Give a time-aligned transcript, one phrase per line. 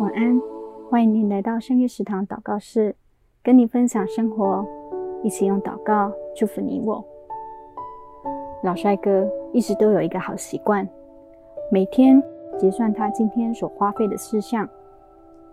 [0.00, 0.40] 晚安，
[0.88, 2.96] 欢迎您来到深夜食堂祷告室，
[3.42, 4.66] 跟你分享生活，
[5.22, 7.04] 一起用祷告祝福你我。
[8.62, 10.88] 老帅哥一直都有一个好习惯，
[11.70, 12.18] 每天
[12.56, 14.66] 结算他今天所花费的事项，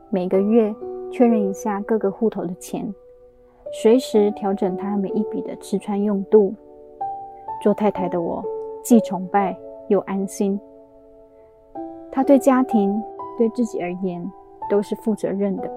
[0.10, 0.74] 每个月
[1.12, 2.90] 确认一下各个户头的钱，
[3.74, 6.54] 随时调整他每一笔的吃穿用度。
[7.62, 8.42] 做太太的我，
[8.82, 9.58] 既崇拜
[9.90, 10.58] 又安心。
[12.10, 13.04] 他对家庭，
[13.38, 14.30] 对自己而言，
[14.70, 15.70] 都是负责任的。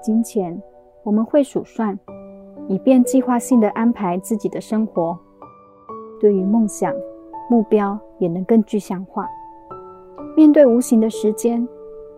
[0.00, 0.60] 金钱，
[1.02, 1.98] 我们会数算，
[2.68, 5.18] 以便计划性的安排自己的生活。
[6.20, 6.94] 对于梦想、
[7.50, 9.28] 目标，也能更具象化。
[10.36, 11.66] 面对无形的时间，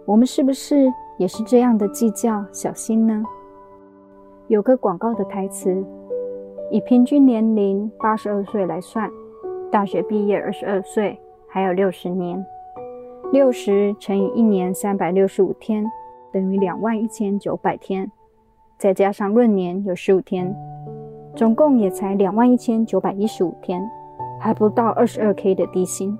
[0.04, 3.22] 我们是不是也是这样的计较、小心呢？
[4.48, 5.84] 有个广告的台词。
[6.70, 9.10] 以平均年龄八十二岁来算，
[9.72, 12.46] 大学毕业二十二岁，还有六十年。
[13.32, 15.84] 六十乘以一年三百六十五天，
[16.32, 18.10] 等于两万一千九百天，
[18.76, 20.52] 再加上闰年有十五天，
[21.36, 23.80] 总共也才两万一千九百一十五天，
[24.40, 26.18] 还不到二十二 K 的低薪。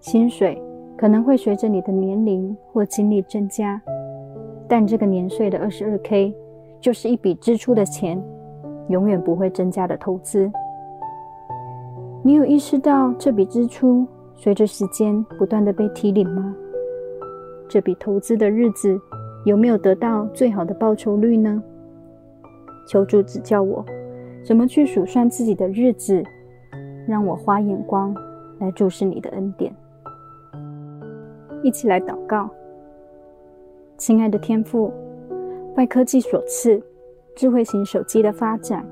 [0.00, 0.58] 薪水
[0.96, 3.78] 可能会随着你的年龄或经历增加，
[4.66, 6.34] 但这个年岁的二十二 K
[6.80, 8.22] 就是一笔支出的钱。
[8.88, 10.50] 永远不会增加的投资，
[12.22, 16.54] 你有意识到这笔支出随着时间不断的被提领吗？
[17.68, 19.00] 这笔投资的日子
[19.44, 21.62] 有没有得到最好的报酬率呢？
[22.86, 23.84] 求主指教我，
[24.44, 26.22] 怎么去数算自己的日子，
[27.08, 28.14] 让我花眼光
[28.60, 29.74] 来注视你的恩典。
[31.62, 32.48] 一起来祷告，
[33.96, 34.92] 亲爱的天父，
[35.74, 36.80] 拜科技所赐。
[37.34, 38.82] 智慧型手机的发展，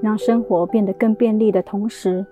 [0.00, 2.24] 让生活变得更便利的同时，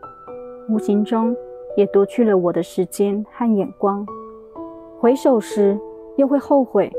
[0.69, 1.35] 无形中
[1.77, 4.05] 也夺去了我的时间和眼光。
[4.99, 5.79] 回首时，
[6.17, 6.91] 又会后悔，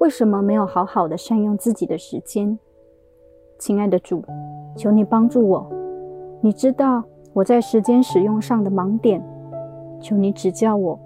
[0.00, 2.58] 为什么没有好好的善用自己的时间？
[3.58, 4.22] 亲爱的主，
[4.76, 5.66] 求你帮助我。
[6.40, 7.02] 你知道
[7.32, 9.22] 我在时间使用上的盲点，
[10.00, 10.98] 求你指教我，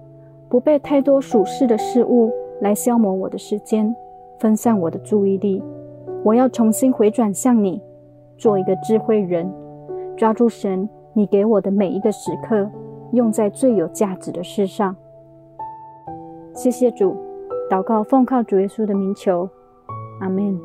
[0.48, 3.94] 不被太多属世的事物来消磨我的时间，
[4.38, 5.62] 分散我的注意力。
[6.24, 7.80] 我要重新回转向你，
[8.38, 9.48] 做一个智慧人，
[10.16, 12.68] 抓住神你给我的每一个时刻，
[13.12, 14.94] 用在最有价值的事上。
[16.54, 17.16] 谢谢主，
[17.70, 19.48] 祷告奉靠主耶稣的名求，
[20.20, 20.58] 阿门。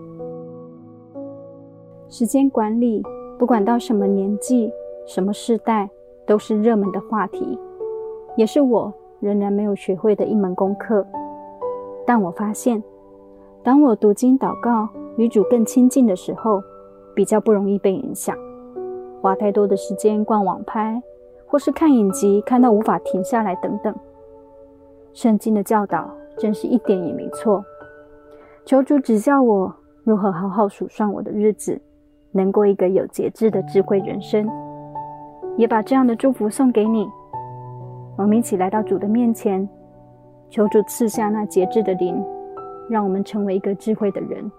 [2.10, 3.02] 时间管理，
[3.38, 4.72] 不管到什么年纪、
[5.06, 5.90] 什么世代，
[6.26, 7.58] 都是热门的话题，
[8.36, 11.06] 也是我仍然没有学会的一门功课。
[12.06, 12.84] 但我发现，
[13.64, 16.62] 当我读经祷告，与主更亲近的时候，
[17.16, 18.36] 比较不容易被影响，
[19.22, 21.02] 花太多的时间逛网拍，
[21.54, 23.96] 或是看影集，看到无法停下来等等。
[25.14, 27.64] 圣经的教导真是一点也没错。
[28.66, 29.72] 求主指教我
[30.04, 31.80] 如何好好数算我的日子，
[32.32, 34.50] 能过一个有节制的智慧人生。
[35.56, 37.08] 也把这样的祝福送给你。
[38.18, 39.70] 我们一起来到主的面前，
[40.50, 42.20] 求主赐下那节制的灵，
[42.90, 44.52] 让我们成为一个智慧的人。